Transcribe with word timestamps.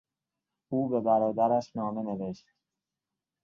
او 0.71 0.89
به 0.89 0.99
برادرش 1.01 1.75
نامه 1.75 2.01
نوشت. 2.03 2.45